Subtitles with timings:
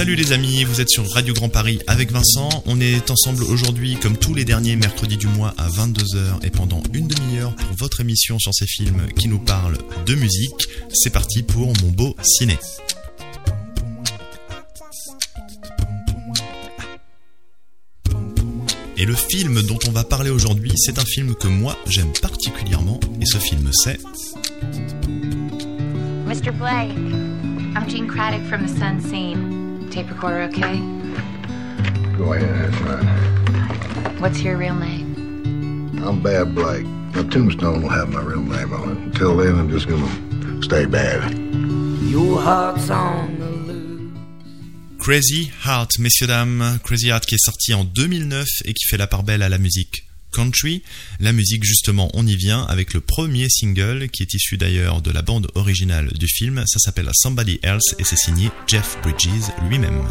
[0.00, 2.48] Salut les amis, vous êtes sur Radio Grand Paris avec Vincent.
[2.64, 6.82] On est ensemble aujourd'hui comme tous les derniers mercredis du mois à 22h et pendant
[6.94, 9.76] une demi-heure pour votre émission sur ces films qui nous parlent
[10.06, 10.68] de musique.
[10.94, 12.56] C'est parti pour mon beau ciné.
[18.96, 23.00] Et le film dont on va parler aujourd'hui, c'est un film que moi j'aime particulièrement
[23.20, 24.00] et ce film c'est
[26.26, 26.52] Mr.
[26.52, 26.96] Blake,
[27.76, 29.49] I'm Craddock from the Sun Scene.
[30.00, 30.78] Tape recorder okay?
[32.16, 34.18] Go ahead, that's right.
[34.18, 35.92] What's your real name?
[36.02, 36.86] I'm Bad Blake.
[36.86, 38.96] Now, Tombstone will have my real name on it.
[38.96, 41.34] Until then, I'm just gonna stay bad.
[42.08, 44.16] Your heart's on the loose.
[44.98, 46.78] Crazy Heart, messieurs dames.
[46.82, 49.58] Crazy Heart qui est sorti en 2009 et qui fait la part belle à la
[49.58, 50.82] musique country.
[51.18, 55.10] La musique, justement, on y vient avec le premier single qui est issu d'ailleurs de
[55.10, 56.64] la bande originale du film.
[56.66, 60.02] Ça s'appelle Somebody Else et c'est signé Jeff Bridges lui-même.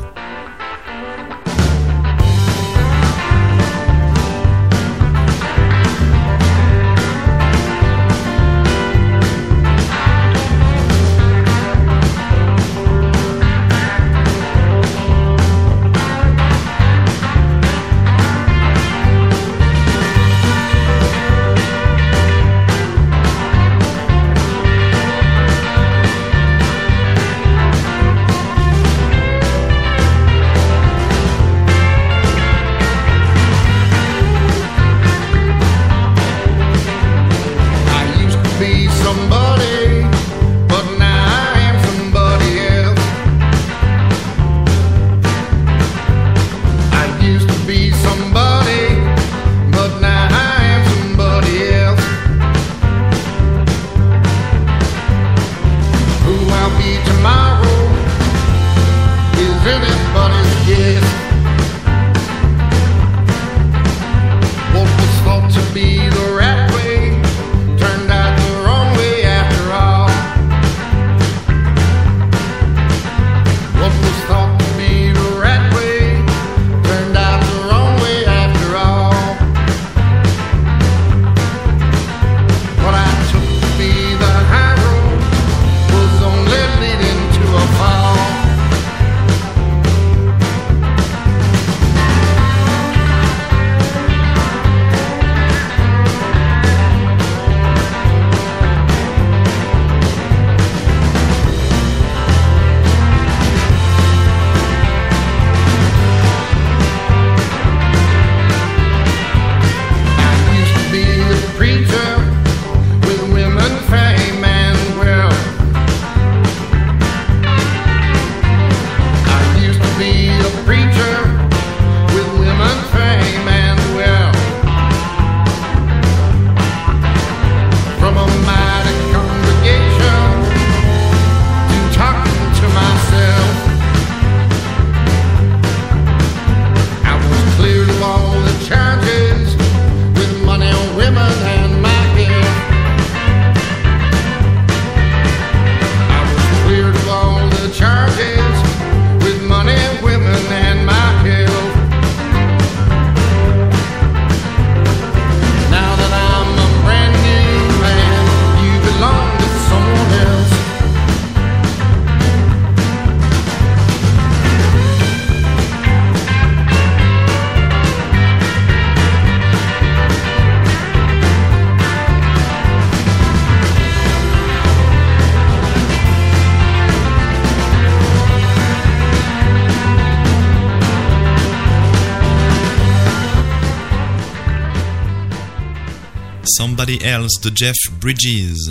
[186.59, 188.69] Somebody Else de Jeff Bridges.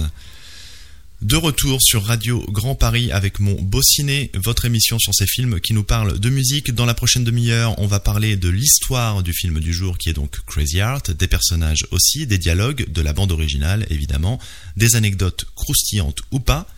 [1.23, 5.59] De retour sur Radio Grand Paris avec mon beau ciné, votre émission sur ces films
[5.59, 6.75] qui nous parle de musique.
[6.75, 10.13] Dans la prochaine demi-heure, on va parler de l'histoire du film du jour qui est
[10.13, 14.39] donc Crazy Heart, des personnages aussi, des dialogues, de la bande originale évidemment,
[14.77, 16.69] des anecdotes croustillantes ou pas.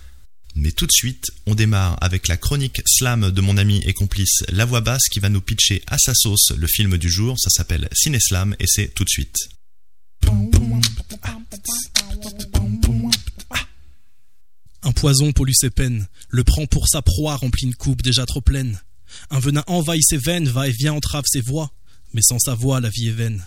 [0.55, 4.45] Mais tout de suite, on démarre avec la chronique slam de mon ami et complice
[4.53, 7.37] La Voix Basse qui va nous pitcher à sa sauce le film du jour.
[7.37, 9.49] Ça s'appelle Ciné Slam et c'est tout de suite.
[15.00, 18.79] Poison pollue ses peines, le prend pour sa proie remplit une coupe déjà trop pleine.
[19.31, 21.73] Un venin envahit ses veines, va et vient entrave ses voix,
[22.12, 23.43] mais sans sa voix la vie est vaine.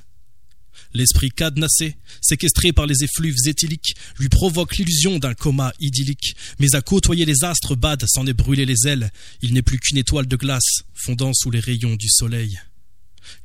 [0.95, 6.35] L'esprit cadenassé, séquestré par les effluves éthyliques, lui provoque l'illusion d'un coma idyllique.
[6.57, 9.11] Mais à côtoyer les astres, Bad s'en est brûlé les ailes.
[9.44, 12.59] Il n'est plus qu'une étoile de glace, fondant sous les rayons du soleil.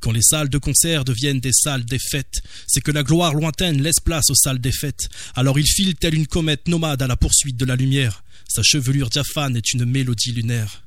[0.01, 3.83] Quand les salles de concert deviennent des salles des fêtes, c'est que la gloire lointaine
[3.83, 5.09] laisse place aux salles des fêtes.
[5.35, 8.23] Alors il file telle une comète nomade à la poursuite de la lumière.
[8.49, 10.85] Sa chevelure diaphane est une mélodie lunaire.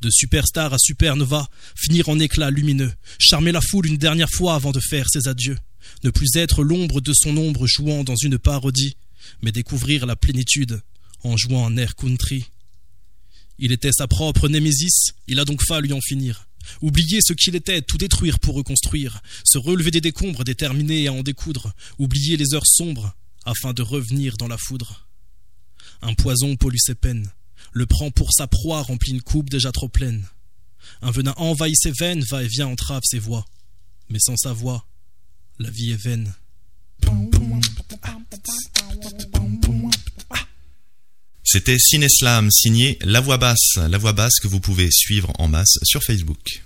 [0.00, 4.72] De superstar à supernova, finir en éclat lumineux, charmer la foule une dernière fois avant
[4.72, 5.56] de faire ses adieux
[6.04, 8.96] ne plus être l'ombre de son ombre jouant dans une parodie,
[9.40, 10.80] mais découvrir la plénitude
[11.22, 12.46] en jouant un air country.
[13.58, 16.48] Il était sa propre némésis, il a donc fallu en finir.
[16.80, 21.22] Oublier ce qu'il était, tout détruire pour reconstruire, se relever des décombres déterminés à en
[21.22, 23.14] découdre, oublier les heures sombres
[23.44, 25.08] afin de revenir dans la foudre.
[26.00, 27.30] Un poison pollue ses peines,
[27.72, 30.24] le prend pour sa proie remplit une coupe déjà trop pleine.
[31.00, 33.44] Un venin envahit ses veines, va et vient entrave ses voix,
[34.08, 34.86] mais sans sa voix,
[35.58, 36.34] la vie est vaine.
[41.52, 45.78] C'était Cineslam, signé La Voix Basse, la voix basse que vous pouvez suivre en masse
[45.82, 46.62] sur Facebook.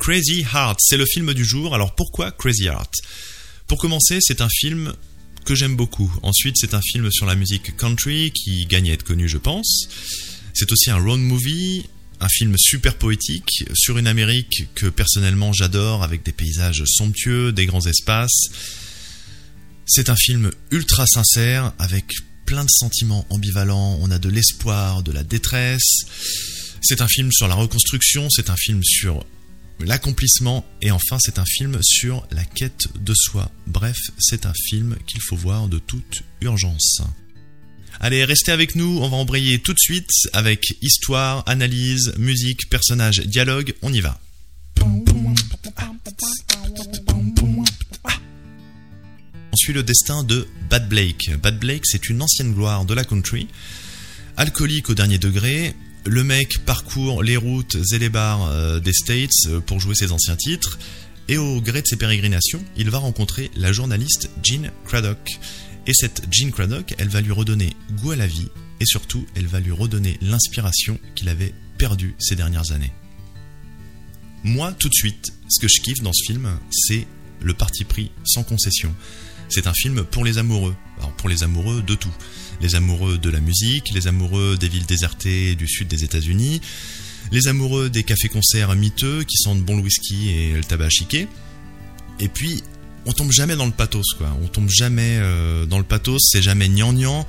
[0.00, 1.76] Crazy Heart, c'est le film du jour.
[1.76, 2.92] Alors pourquoi Crazy Heart?
[3.68, 4.94] Pour commencer, c'est un film
[5.44, 6.12] que j'aime beaucoup.
[6.24, 9.86] Ensuite, c'est un film sur la musique country qui gagne à être connu, je pense.
[10.54, 11.84] C'est aussi un road movie,
[12.18, 17.66] un film super poétique sur une Amérique que personnellement j'adore avec des paysages somptueux, des
[17.66, 18.50] grands espaces.
[19.94, 22.14] C'est un film ultra sincère avec
[22.46, 23.98] plein de sentiments ambivalents.
[24.00, 26.06] On a de l'espoir, de la détresse.
[26.80, 29.22] C'est un film sur la reconstruction, c'est un film sur
[29.80, 33.50] l'accomplissement et enfin c'est un film sur la quête de soi.
[33.66, 37.02] Bref, c'est un film qu'il faut voir de toute urgence.
[38.00, 43.20] Allez, restez avec nous, on va embrayer tout de suite avec histoire, analyse, musique, personnage,
[43.26, 44.18] dialogue, on y va.
[49.62, 51.30] Suit le destin de Bad Blake.
[51.40, 53.46] Bad Blake, c'est une ancienne gloire de la country.
[54.36, 59.30] Alcoolique au dernier degré, le mec parcourt les routes et les bars euh, des States
[59.46, 60.80] euh, pour jouer ses anciens titres.
[61.28, 65.30] Et au gré de ses pérégrinations, il va rencontrer la journaliste Jean Craddock.
[65.86, 68.48] Et cette Jean Craddock, elle va lui redonner goût à la vie
[68.80, 72.92] et surtout, elle va lui redonner l'inspiration qu'il avait perdue ces dernières années.
[74.42, 77.06] Moi, tout de suite, ce que je kiffe dans ce film, c'est
[77.40, 78.92] le parti pris sans concession.
[79.52, 80.74] C'est un film pour les amoureux.
[80.96, 82.12] Alors pour les amoureux de tout.
[82.62, 86.62] Les amoureux de la musique, les amoureux des villes désertées du sud des États-Unis,
[87.30, 91.28] les amoureux des cafés-concerts miteux qui sentent bon le whisky et le tabac chiqué.
[92.18, 92.62] Et puis,
[93.04, 94.34] on tombe jamais dans le pathos, quoi.
[94.42, 97.26] On tombe jamais euh, dans le pathos, c'est jamais gnangnan.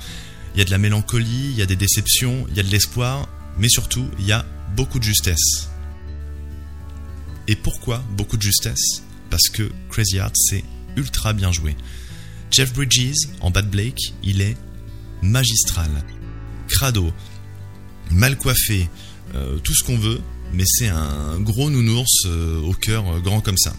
[0.54, 2.70] Il y a de la mélancolie, il y a des déceptions, il y a de
[2.70, 3.28] l'espoir,
[3.58, 5.68] mais surtout, il y a beaucoup de justesse.
[7.48, 9.02] Et pourquoi beaucoup de justesse?
[9.28, 10.64] Parce que Crazy Heart, c'est
[10.96, 11.76] ultra bien joué.
[12.50, 14.56] Jeff Bridges, en Bad Blake, il est
[15.22, 15.90] magistral.
[16.68, 17.12] Crado,
[18.10, 18.88] mal coiffé,
[19.34, 20.20] euh, tout ce qu'on veut,
[20.52, 23.74] mais c'est un gros nounours euh, au cœur grand comme ça.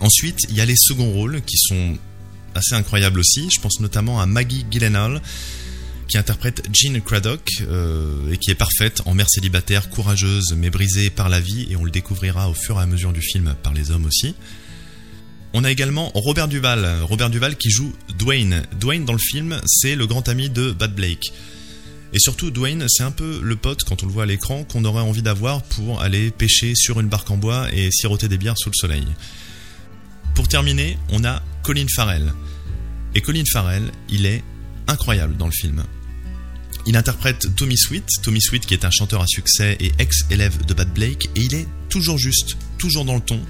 [0.00, 1.98] Ensuite, il y a les seconds rôles qui sont
[2.54, 3.48] assez incroyables aussi.
[3.50, 5.20] Je pense notamment à Maggie Gyllenhaal
[6.08, 11.10] qui interprète Jean Craddock euh, et qui est parfaite en mère célibataire, courageuse mais brisée
[11.10, 13.74] par la vie et on le découvrira au fur et à mesure du film par
[13.74, 14.34] les hommes aussi.
[15.54, 18.62] On a également Robert Duval, Robert Duval qui joue Dwayne.
[18.78, 21.32] Dwayne dans le film, c'est le grand ami de Bad Blake.
[22.12, 24.84] Et surtout, Dwayne, c'est un peu le pote, quand on le voit à l'écran, qu'on
[24.84, 28.56] aurait envie d'avoir pour aller pêcher sur une barque en bois et siroter des bières
[28.56, 29.06] sous le soleil.
[30.34, 32.32] Pour terminer, on a Colin Farrell.
[33.14, 34.42] Et Colin Farrell, il est
[34.86, 35.82] incroyable dans le film.
[36.86, 40.74] Il interprète Tommy Sweet, Tommy Sweet qui est un chanteur à succès et ex-élève de
[40.74, 43.40] Bad Blake, et il est toujours juste, toujours dans le ton.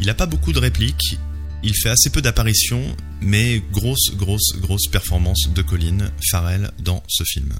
[0.00, 1.18] Il n'a pas beaucoup de répliques,
[1.62, 7.22] il fait assez peu d'apparitions, mais grosse, grosse, grosse performance de Colin Farrell dans ce
[7.24, 7.52] film.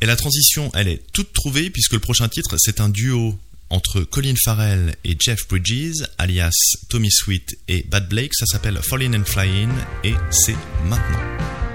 [0.00, 4.02] Et la transition, elle est toute trouvée puisque le prochain titre, c'est un duo entre
[4.02, 8.34] Colin Farrell et Jeff Bridges, alias Tommy Sweet et Bad Blake.
[8.34, 9.70] Ça s'appelle Falling and Flying
[10.04, 10.56] et c'est
[10.86, 11.69] maintenant.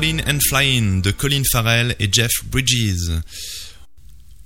[0.00, 3.10] Falling and Flying de Colin Farrell et Jeff Bridges.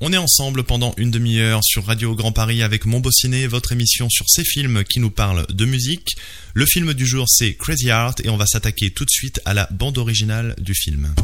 [0.01, 4.11] On est ensemble pendant une demi-heure sur Radio Grand Paris avec Mon Ciné, votre émission
[4.11, 6.17] sur ces films qui nous parlent de musique.
[6.55, 9.55] Le film du jour c'est Crazy Heart et on va s'attaquer tout de suite à
[9.55, 11.15] la bande originale du film.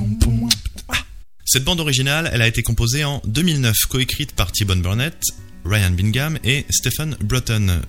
[1.45, 5.21] Cette bande originale, elle a été composée en 2009, coécrite par T-Bone Burnett,
[5.65, 7.81] Ryan Bingham et Stephen Broughton.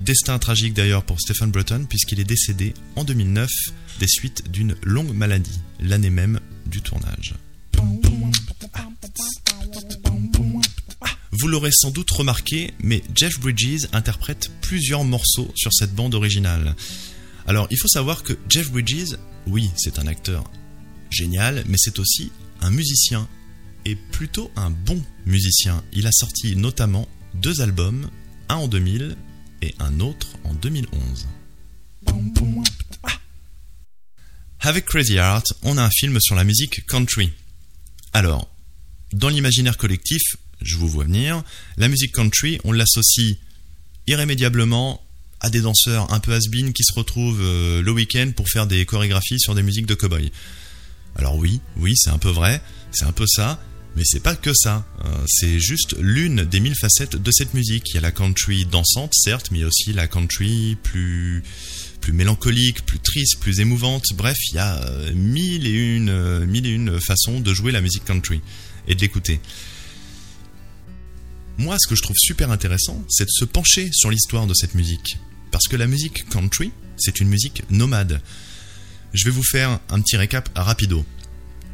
[0.00, 3.50] Destin tragique d'ailleurs pour Stephen Broughton puisqu'il est décédé en 2009
[3.98, 7.34] des suites d'une longue maladie, l'année même du tournage.
[11.32, 16.74] Vous l'aurez sans doute remarqué, mais Jeff Bridges interprète plusieurs morceaux sur cette bande originale.
[17.46, 20.50] Alors, il faut savoir que Jeff Bridges, oui, c'est un acteur
[21.10, 23.28] génial, mais c'est aussi un musicien,
[23.84, 25.84] et plutôt un bon musicien.
[25.92, 28.10] Il a sorti notamment deux albums,
[28.48, 29.16] un en 2000
[29.62, 31.26] et un autre en 2011.
[34.60, 37.30] Avec Crazy Heart, on a un film sur la musique country.
[38.12, 38.50] Alors,
[39.12, 40.22] dans l'imaginaire collectif,
[40.62, 41.42] je vous vois venir,
[41.76, 43.36] la musique country, on l'associe
[44.06, 45.02] irrémédiablement
[45.40, 46.40] à des danseurs un peu has
[46.74, 50.30] qui se retrouvent euh, le week-end pour faire des chorégraphies sur des musiques de cow-boy.
[51.16, 52.60] Alors oui, oui, c'est un peu vrai,
[52.90, 53.60] c'est un peu ça,
[53.96, 54.86] mais c'est pas que ça.
[55.04, 57.90] Euh, c'est juste l'une des mille facettes de cette musique.
[57.90, 61.42] Il y a la country dansante, certes, mais aussi la country plus
[62.12, 64.04] mélancolique, plus triste, plus émouvante.
[64.14, 67.80] Bref, il y a euh, mille et une, mille et une façons de jouer la
[67.80, 68.40] musique country
[68.86, 69.40] et de l'écouter.
[71.58, 74.74] Moi, ce que je trouve super intéressant, c'est de se pencher sur l'histoire de cette
[74.74, 75.18] musique.
[75.50, 78.20] Parce que la musique country, c'est une musique nomade.
[79.14, 81.04] Je vais vous faire un petit récap rapido.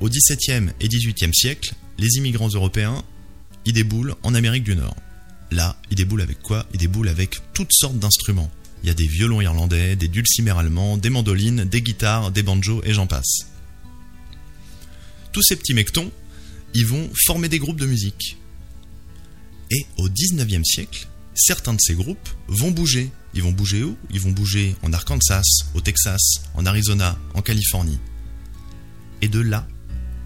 [0.03, 3.05] Au XVIIe et XVIIIe siècle, les immigrants européens,
[3.65, 4.97] ils déboulent en Amérique du Nord.
[5.53, 6.67] Là, ils déboulent avec quoi?
[6.75, 8.51] Ils déboulent avec toutes sortes d'instruments.
[8.83, 12.83] Il y a des violons irlandais, des dulcimers allemands, des mandolines, des guitares, des banjos
[12.85, 13.47] et j'en passe.
[15.31, 16.11] Tous ces petits mectons,
[16.75, 18.39] ils vont former des groupes de musique.
[19.71, 21.07] Et au 19e siècle,
[21.37, 23.13] certains de ces groupes vont bouger.
[23.35, 23.97] Ils vont bouger où?
[24.11, 25.45] Ils vont bouger en Arkansas,
[25.75, 28.01] au Texas, en Arizona, en Californie.
[29.21, 29.69] Et de là,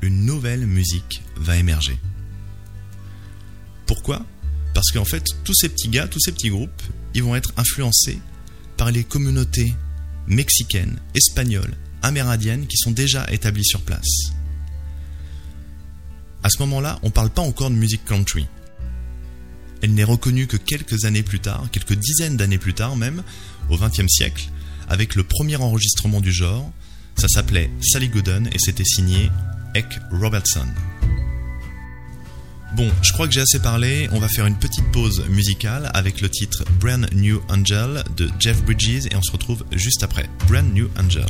[0.02, 1.98] une nouvelle musique va émerger.
[3.86, 4.24] Pourquoi?
[4.74, 6.82] Parce qu'en fait, tous ces petits gars, tous ces petits groupes,
[7.14, 8.18] ils vont être influencés
[8.76, 9.72] par les communautés
[10.26, 14.32] mexicaines, espagnoles, amérindiennes qui sont déjà établies sur place.
[16.42, 18.46] À ce moment-là, on ne parle pas encore de musique country.
[19.82, 23.22] Elle n'est reconnue que quelques années plus tard, quelques dizaines d'années plus tard même,
[23.68, 24.50] au XXe siècle,
[24.88, 26.70] avec le premier enregistrement du genre.
[27.16, 29.30] Ça s'appelait Sally Gooden et c'était signé
[30.12, 30.66] Robertson.
[32.74, 36.20] Bon, je crois que j'ai assez parlé, on va faire une petite pause musicale avec
[36.20, 40.28] le titre Brand New Angel de Jeff Bridges et on se retrouve juste après.
[40.48, 41.24] Brand New Angel.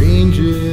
[0.00, 0.64] angel.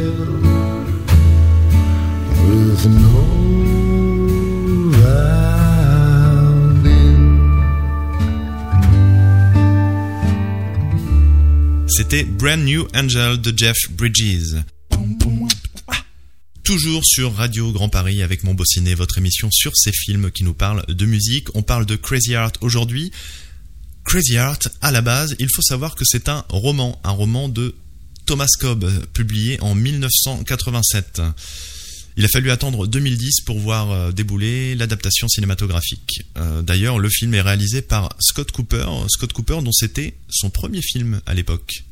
[11.87, 14.63] C'était Brand New Angel de Jeff Bridges.
[16.71, 18.63] Toujours sur Radio Grand Paris avec mon beau
[18.95, 21.53] votre émission sur ces films qui nous parlent de musique.
[21.53, 23.11] On parle de Crazy Heart aujourd'hui.
[24.05, 27.75] Crazy Heart, à la base, il faut savoir que c'est un roman, un roman de
[28.25, 31.21] Thomas Cobb, publié en 1987.
[32.15, 36.23] Il a fallu attendre 2010 pour voir euh, débouler l'adaptation cinématographique.
[36.37, 40.81] Euh, D'ailleurs, le film est réalisé par Scott Cooper, Scott Cooper dont c'était son premier
[40.81, 41.83] film à l'époque.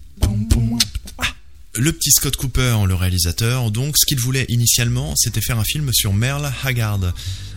[1.79, 5.93] Le petit Scott Cooper, le réalisateur, donc ce qu'il voulait initialement, c'était faire un film
[5.93, 6.99] sur Merle Haggard,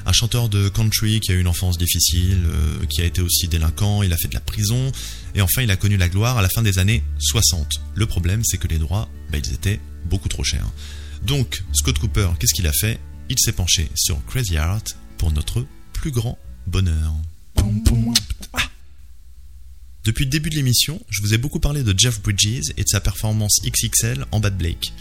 [0.07, 3.49] un chanteur de country qui a eu une enfance difficile, euh, qui a été aussi
[3.49, 4.93] délinquant, il a fait de la prison,
[5.35, 7.67] et enfin il a connu la gloire à la fin des années 60.
[7.97, 10.71] Le problème, c'est que les droits, bah, ils étaient beaucoup trop chers.
[11.27, 13.01] Donc, Scott Cooper, qu'est-ce qu'il a fait?
[13.29, 17.13] Il s'est penché sur Crazy Heart pour notre plus grand bonheur.
[20.05, 22.89] Depuis le début de l'émission, je vous ai beaucoup parlé de Jeff Bridges et de
[22.89, 24.93] sa performance XXL en Bad Blake.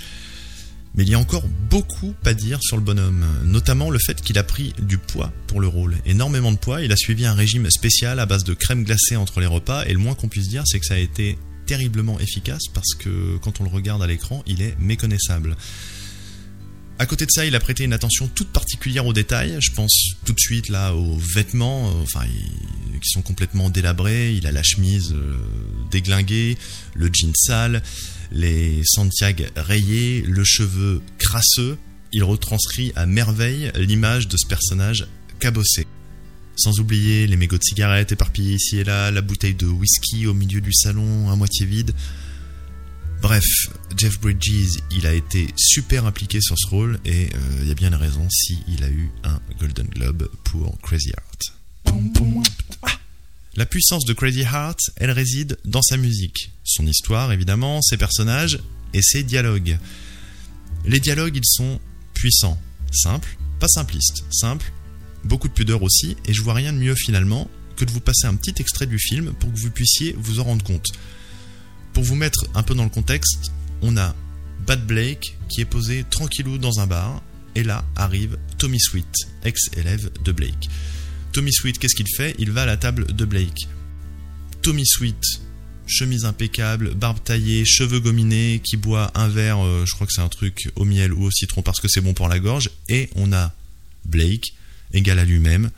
[0.94, 4.38] Mais il y a encore beaucoup à dire sur le bonhomme, notamment le fait qu'il
[4.38, 7.70] a pris du poids pour le rôle, énormément de poids, il a suivi un régime
[7.72, 10.64] spécial à base de crème glacée entre les repas, et le moins qu'on puisse dire
[10.66, 14.44] c'est que ça a été terriblement efficace parce que quand on le regarde à l'écran,
[14.46, 15.56] il est méconnaissable.
[17.00, 19.58] À côté de ça, il a prêté une attention toute particulière aux détails.
[19.60, 24.34] Je pense tout de suite là aux vêtements, enfin il- qui sont complètement délabrés.
[24.34, 25.38] Il a la chemise euh,
[25.90, 26.58] déglinguée,
[26.96, 27.82] le jean sale,
[28.32, 31.78] les Santiago rayés, le cheveu crasseux.
[32.14, 35.08] Il retranscrit à merveille l'image de ce personnage
[35.40, 35.88] cabossé.
[36.56, 40.34] Sans oublier les mégots de cigarettes éparpillés ici et là, la bouteille de whisky au
[40.34, 41.94] milieu du salon à moitié vide.
[43.22, 43.46] Bref,
[43.96, 47.76] Jeff Bridges, il a été super impliqué sur ce rôle et euh, il y a
[47.76, 51.61] bien une raison si il a eu un Golden Globe pour Crazy Heart.
[53.56, 58.60] La puissance de Crazy Heart, elle réside dans sa musique, son histoire évidemment, ses personnages
[58.94, 59.78] et ses dialogues.
[60.86, 61.80] Les dialogues, ils sont
[62.14, 62.60] puissants,
[62.92, 64.72] simples, pas simplistes, simples,
[65.24, 68.26] beaucoup de pudeur aussi, et je vois rien de mieux finalement que de vous passer
[68.26, 70.88] un petit extrait du film pour que vous puissiez vous en rendre compte.
[71.94, 74.16] Pour vous mettre un peu dans le contexte, on a
[74.66, 77.22] Bad Blake qui est posé tranquillou dans un bar,
[77.56, 79.14] et là arrive Tommy Sweet,
[79.44, 80.70] ex-élève de Blake.
[81.34, 82.36] Tommy Sweet, qu'est-ce qu'il fait?
[82.40, 83.68] Il va à la table de Blake.
[84.62, 85.24] Tommy Sweet,
[85.88, 90.22] chemise impeccable, barbe taillée, cheveux gominés, qui boit un verre, euh, je crois que c'est
[90.22, 93.10] un truc au miel ou au citron parce que c'est bon pour la gorge, et
[93.16, 93.54] on a
[94.06, 94.54] Blake,
[94.94, 95.72] égal à lui-même,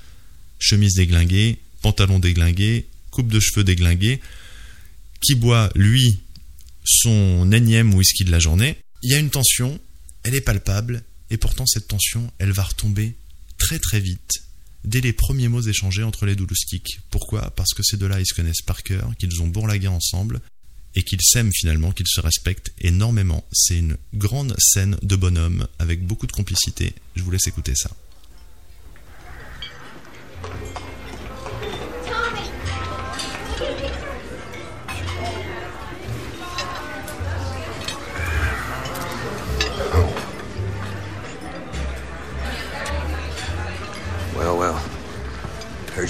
[0.60, 4.22] chemise déglinguée, pantalon déglingué, coupe de cheveux déglinguée,
[5.22, 6.20] qui boit, lui,
[6.84, 8.78] son énième whisky de la journée.
[9.04, 9.80] Il y a une tension,
[10.24, 13.16] elle est palpable, et pourtant cette tension, elle va retomber
[13.58, 14.44] très très vite,
[14.86, 17.00] dès les premiers mots échangés entre les deux loustiques.
[17.10, 17.52] Pourquoi?
[17.52, 20.42] Parce que ces deux-là, ils se connaissent par cœur, qu'ils ont bourlagué ensemble,
[20.96, 23.44] et qu'ils s'aiment finalement, qu'ils se respectent énormément.
[23.52, 26.94] C'est une grande scène de bonhomme, avec beaucoup de complicité.
[27.16, 27.90] Je vous laisse écouter ça.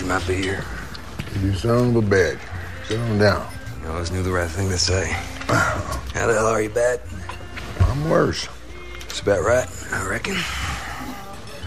[0.04, 0.66] Heard you might be here.
[1.42, 2.40] You son of a bitch.
[2.88, 3.48] Sit on down.
[3.82, 5.12] You always knew the right thing to say.
[5.48, 7.02] How the hell are you, Bat?
[7.80, 8.50] I'm worse.
[9.06, 10.36] It's about right, I reckon.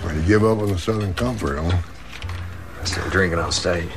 [0.05, 1.79] Ready to give up on the Southern Comfort, huh?
[2.85, 3.88] Still drinking on stage.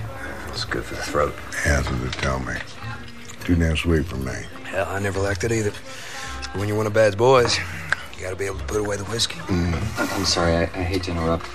[0.49, 1.35] It's good for the throat.
[1.65, 2.53] That's what they tell me.
[3.43, 4.33] Too damn sweet for me.
[4.63, 5.71] Hell, I never liked it either.
[6.43, 7.57] But when you're one of Bad's boys,
[8.15, 9.39] you gotta be able to put away the whiskey.
[9.39, 10.13] Mm-hmm.
[10.15, 11.45] I'm sorry, I, I hate to interrupt.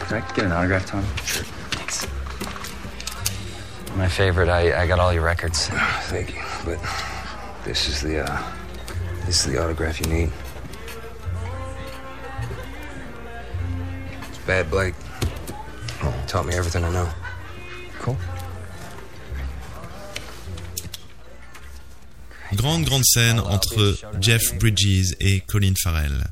[0.00, 1.04] Can I get an autograph, Tom?
[1.24, 1.44] Sure.
[3.96, 4.50] My favorite.
[4.50, 5.68] I, I got all your records.
[6.10, 6.42] Thank you.
[6.66, 6.78] But
[7.64, 8.42] this is the uh
[9.24, 10.30] this is the autograph you need.
[14.28, 14.94] It's Bad Blake.
[16.26, 17.08] Taught me everything I know.
[18.00, 18.16] Cool.
[22.54, 26.26] Grande, grande scène entre Jeff Bridges et Colin Farrell.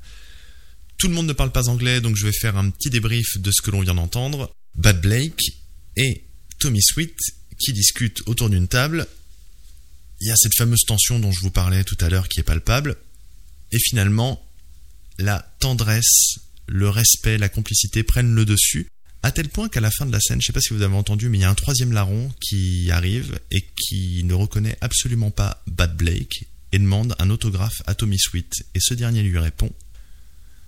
[0.98, 3.50] Tout le monde ne parle pas anglais, donc je vais faire un petit débrief de
[3.50, 4.54] ce que l'on vient d'entendre.
[4.74, 5.40] Bad Blake
[5.96, 6.24] et
[6.60, 7.16] Tommy Sweet
[7.64, 9.06] qui discutent autour d'une table.
[10.20, 12.44] Il y a cette fameuse tension dont je vous parlais tout à l'heure qui est
[12.44, 12.96] palpable.
[13.72, 14.46] Et finalement,
[15.18, 18.88] la tendresse, le respect, la complicité prennent le dessus
[19.22, 20.94] À tel point qu'à la fin de la scène, je sais pas si vous avez
[20.94, 25.30] entendu, mais il y a un troisième larron qui arrive et qui ne reconnaît absolument
[25.30, 28.66] pas Bad Blake et demande un autographe à Tommy Sweet.
[28.74, 29.72] Et ce dernier lui répond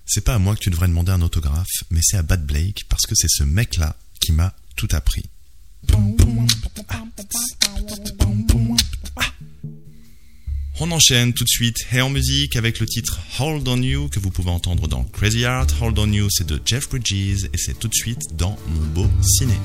[0.05, 2.85] C'est pas à moi que tu devrais demander un autographe, mais c'est à Bad Blake
[2.89, 5.23] parce que c'est ce mec-là qui m'a tout appris.
[10.79, 14.19] On enchaîne tout de suite et en musique avec le titre Hold On You que
[14.19, 15.73] vous pouvez entendre dans Crazy Heart.
[15.81, 19.09] Hold On You c'est de Jeff Bridges et c'est tout de suite dans Mon Beau
[19.21, 19.55] Ciné.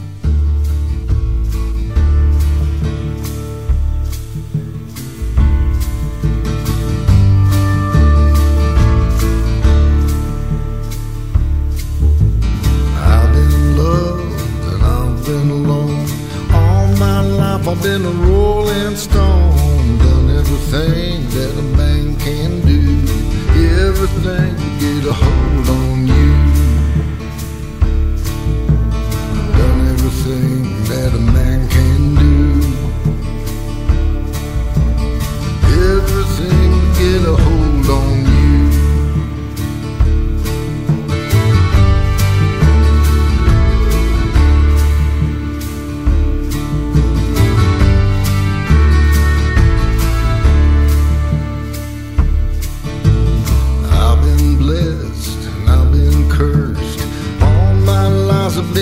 [58.55, 58.82] My lives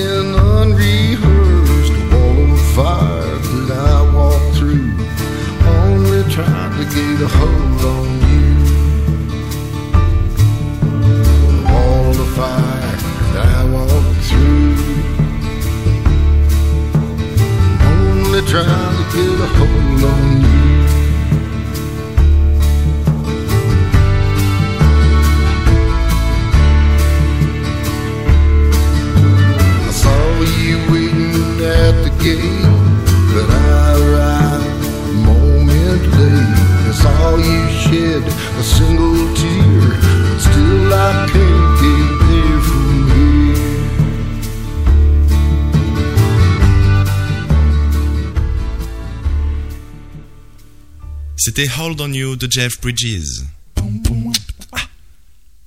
[51.60, 53.42] C'était Hold On You de Jeff Bridges.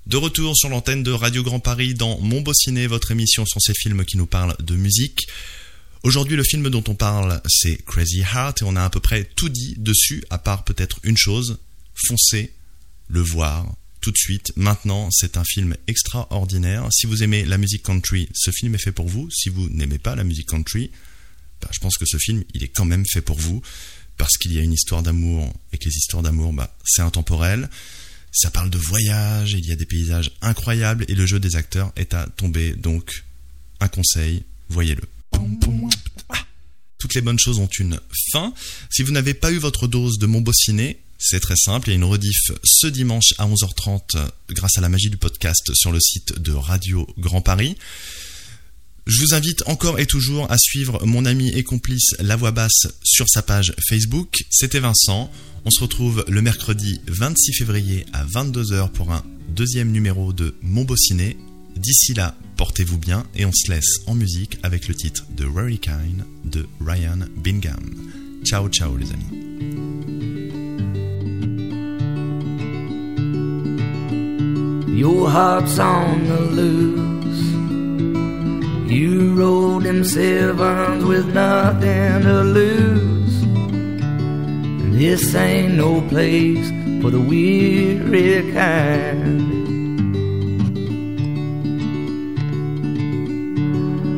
[0.08, 3.62] De retour sur l'antenne de Radio Grand Paris dans Mon Beau Ciné, votre émission sur
[3.62, 5.28] ces films qui nous parlent de musique.
[6.02, 9.24] Aujourd'hui, le film dont on parle, c'est Crazy Heart et on a à peu près
[9.36, 11.60] tout dit dessus, à part peut-être une chose,
[11.94, 12.54] foncez
[13.08, 14.52] le voir tout de suite.
[14.56, 16.88] Maintenant, c'est un film extraordinaire.
[16.92, 19.30] Si vous aimez la musique country, ce film est fait pour vous.
[19.30, 20.90] Si vous n'aimez pas la musique country,
[21.62, 23.62] bah, je pense que ce film, il est quand même fait pour vous
[24.24, 27.70] parce qu'il y a une histoire d'amour et que les histoires d'amour, bah, c'est intemporel.
[28.32, 31.92] Ça parle de voyage, il y a des paysages incroyables et le jeu des acteurs
[31.98, 32.74] est à tomber.
[32.74, 33.26] Donc,
[33.82, 35.02] un conseil, voyez-le.
[37.00, 38.00] Toutes les bonnes choses ont une
[38.32, 38.54] fin.
[38.90, 41.98] Si vous n'avez pas eu votre dose de Ciné, c'est très simple, il y a
[41.98, 46.00] une rediff ce dimanche à 11h30 euh, grâce à la magie du podcast sur le
[46.00, 47.76] site de Radio Grand Paris.
[49.06, 52.88] Je vous invite encore et toujours à suivre mon ami et complice La Voix Basse
[53.04, 54.46] sur sa page Facebook.
[54.50, 55.30] C'était Vincent.
[55.66, 60.86] On se retrouve le mercredi 26 février à 22h pour un deuxième numéro de Mon
[60.86, 61.38] Beau Ciné.
[61.76, 66.26] D'ici là, portez-vous bien et on se laisse en musique avec le titre de Hurricane
[66.46, 67.84] de Ryan Bingham.
[68.46, 69.44] Ciao ciao les amis.
[78.86, 83.14] You rode them sevens with nothing to lose.
[84.98, 86.70] This ain't no place
[87.02, 89.52] for the weary kind.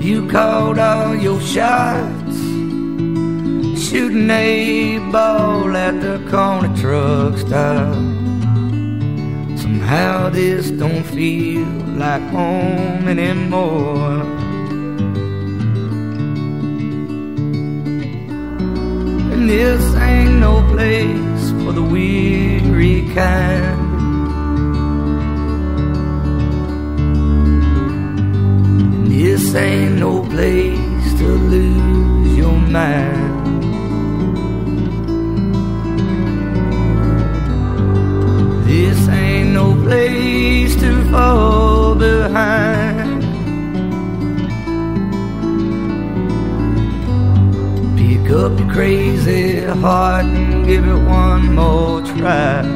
[0.03, 2.37] You called all your shots,
[3.87, 7.95] shooting a ball at the corner truck stop.
[9.57, 11.65] Somehow this don't feel
[11.97, 14.44] like home anymore.
[19.47, 23.85] This ain't no place for the weary kind.
[29.07, 33.63] This ain't no place to lose your mind.
[38.67, 42.94] This ain't no place to fall behind.
[48.25, 52.74] Pick up your crazy heart and give it one more try.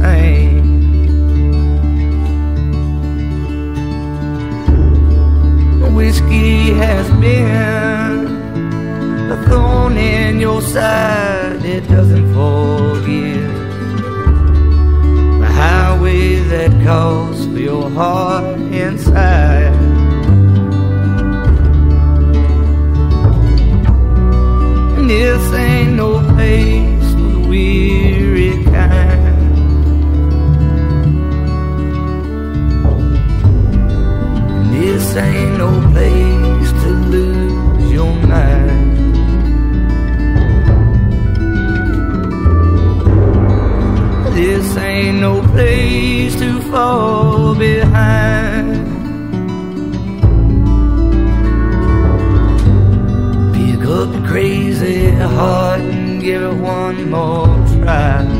[0.00, 0.68] Same.
[5.98, 8.26] Whiskey has been
[9.32, 13.52] a thorn in your side, it doesn't forgive.
[15.40, 19.74] The highway that calls for your heart inside.
[24.96, 26.87] And this ain't no place
[45.20, 48.86] no place to fall behind.
[53.52, 57.46] Pick up your crazy heart and give it one more
[57.82, 58.37] try.